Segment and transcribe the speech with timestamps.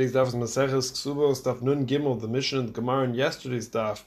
[0.00, 3.68] Today's daf is Maseches Ksubos, daf Nun Gimel, the mission of the Gemara in yesterday's
[3.68, 4.00] daf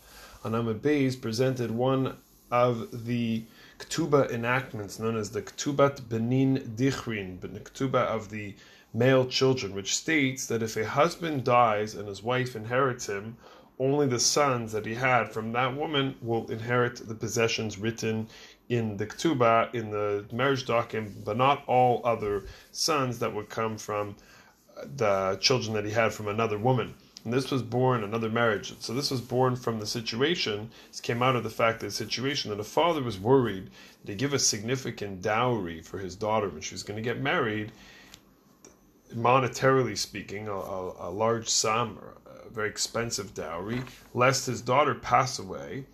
[0.43, 2.17] on Amud Beis presented one
[2.50, 3.43] of the
[3.77, 8.55] Ketuba enactments known as the Ketubat Benin Dichrin, the Ketuba of the
[8.91, 13.38] male children, which states that if a husband dies and his wife inherits him,
[13.78, 18.28] only the sons that he had from that woman will inherit the possessions written
[18.68, 23.78] in the Ketuba, in the marriage document, but not all other sons that would come
[23.78, 24.16] from
[24.95, 26.95] the children that he had from another woman.
[27.23, 28.75] And this was born another marriage.
[28.79, 30.69] So this was born from the situation.
[30.89, 33.70] This came out of the fact that the situation that a father was worried
[34.05, 37.72] he give a significant dowry for his daughter when she was going to get married,
[39.16, 43.81] monetarily speaking, a, a, a large sum, a very expensive dowry,
[44.14, 45.86] lest his daughter pass away.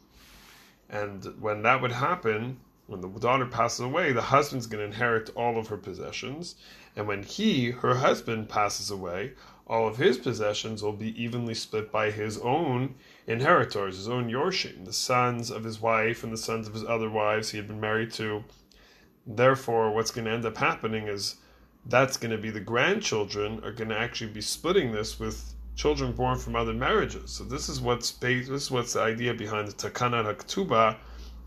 [0.90, 2.60] And when that would happen,
[2.90, 6.56] when the daughter passes away, the husband's going to inherit all of her possessions.
[6.96, 9.34] And when he, her husband, passes away,
[9.68, 12.96] all of his possessions will be evenly split by his own
[13.28, 17.10] inheritors, his own Yorshim, the sons of his wife and the sons of his other
[17.10, 18.44] wives he had been married to.
[19.28, 21.36] Therefore, what's going to end up happening is
[21.86, 26.12] that's going to be the grandchildren are going to actually be splitting this with children
[26.12, 27.32] born from other marriages.
[27.32, 30.98] So this is what's this is what's the idea behind the Takana HaKtuba,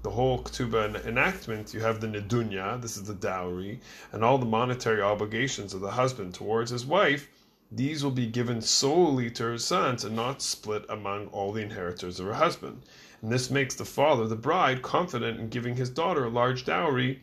[0.03, 4.45] the whole Ketubah enactment, you have the Nedunya, this is the dowry, and all the
[4.45, 7.29] monetary obligations of the husband towards his wife,
[7.71, 12.19] these will be given solely to her sons and not split among all the inheritors
[12.19, 12.83] of her husband.
[13.23, 17.23] And this makes the father, the bride, confident in giving his daughter a large dowry,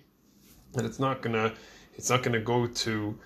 [0.75, 1.53] and it's not gonna,
[1.95, 3.19] it's not gonna go to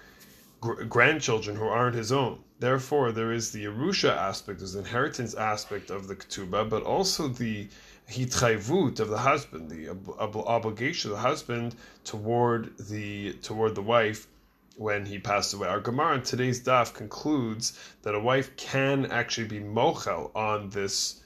[0.60, 2.40] gr- grandchildren who aren't his own.
[2.60, 7.28] Therefore, there is the Yerusha aspect, there's the inheritance aspect of the Ketubah, but also
[7.28, 7.68] the
[8.10, 14.28] hitchayvut of the husband, the ob- obligation of the husband toward the toward the wife
[14.76, 15.68] when he passed away.
[15.68, 21.22] Our Gemara in today's daf concludes that a wife can actually be mochel on this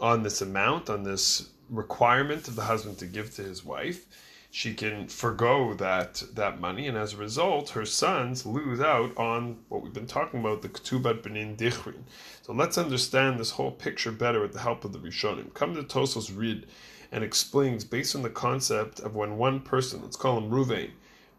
[0.00, 4.06] on this amount, on this requirement of the husband to give to his wife
[4.52, 9.58] she can forego that that money, and as a result, her sons lose out on
[9.68, 12.02] what we've been talking about, the Ketubat Benin Dichrin.
[12.42, 15.54] So let's understand this whole picture better with the help of the Rishonim.
[15.54, 16.66] Come to Tosfos Rid
[17.12, 20.90] and explains based on the concept of when one person, let's call him Ruvain,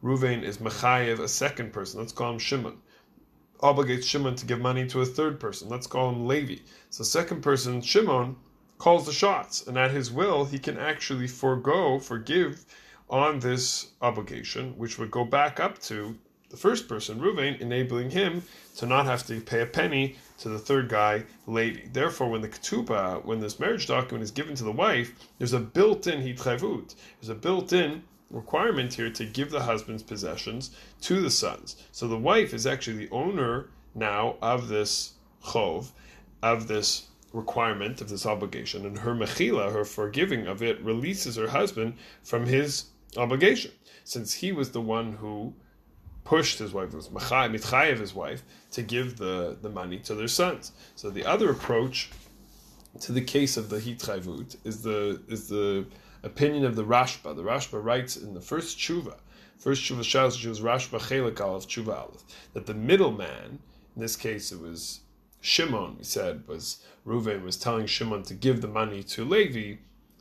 [0.02, 2.78] Ruvain is Mechayev, a second person, let's call him Shimon,
[3.60, 6.62] obligates Shimon to give money to a third person, let's call him Levi.
[6.90, 8.38] So second person, Shimon,
[8.78, 12.66] calls the shots, and at his will, he can actually forego, forgive
[13.12, 16.18] on this obligation, which would go back up to
[16.50, 18.44] the first person, Ruvain, enabling him
[18.76, 21.88] to not have to pay a penny to the third guy, Levi.
[21.94, 25.60] Therefore, when the ketubah, when this marriage document is given to the wife, there's a
[25.60, 26.96] built-in hitchavut.
[27.20, 30.72] There's a built-in requirement here to give the husband's possessions
[31.02, 31.78] to the sons.
[31.92, 35.14] So the wife is actually the owner now of this
[35.44, 35.92] chov,
[36.42, 41.48] of this requirement, of this obligation, and her mechila, her forgiving of it, releases her
[41.48, 42.86] husband from his
[43.18, 43.72] obligation,
[44.04, 45.54] since he was the one who
[46.24, 50.72] pushed his wife, was mitchayev his wife, to give the, the money to their sons.
[50.96, 52.10] So the other approach
[53.00, 55.86] to the case of the hitchayvut is the is the
[56.24, 57.36] opinion of the Rashba.
[57.36, 59.16] The Rashba writes in the first tshuva,
[59.58, 62.24] first tshuva shas was Rashba chelik aleph tshuva aleph,
[62.54, 63.60] that the middleman,
[63.96, 65.02] in this case it was
[65.42, 69.78] Shimon, we said, was Reuven was telling Shimon to give the money to Levi,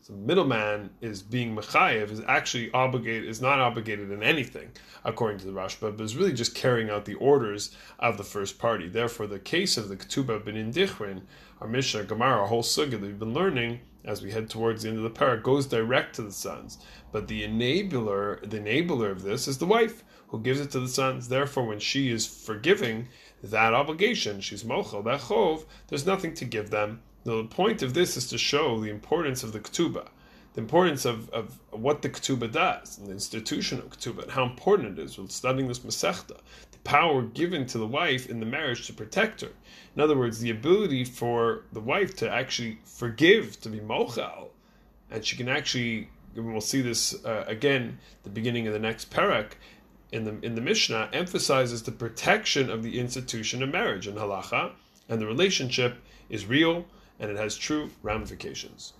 [0.07, 4.71] the middleman is being mechayev is actually obligated is not obligated in anything
[5.05, 8.59] according to the Rashba, but is really just carrying out the orders of the first
[8.59, 8.89] party.
[8.89, 11.23] Therefore, the case of the Ketubah Benin Dichrin,
[11.61, 14.97] our Mishnah, Gemara, whole sugya that we've been learning as we head towards the end
[14.97, 16.79] of the parak goes direct to the sons.
[17.13, 20.89] But the enabler, the enabler of this is the wife who gives it to the
[20.89, 21.29] sons.
[21.29, 23.09] Therefore, when she is forgiving
[23.43, 28.17] that obligation, she's mochel, that chov, there's nothing to give them the point of this
[28.17, 30.09] is to show the importance of the ketubah,
[30.55, 34.45] the importance of, of what the ketubah does, and the institution of ketubah, and how
[34.45, 35.19] important it is.
[35.19, 36.39] We're studying this masechta,
[36.73, 39.51] the power given to the wife in the marriage to protect her.
[39.95, 44.49] In other words, the ability for the wife to actually forgive, to be mochal,
[45.11, 46.09] and she can actually.
[46.37, 49.55] We'll see this uh, again, the beginning of the next parak
[50.13, 54.73] in the in the Mishnah emphasizes the protection of the institution of marriage in halacha,
[55.09, 55.97] and the relationship
[56.29, 56.87] is real
[57.21, 58.95] and it has true ramifications.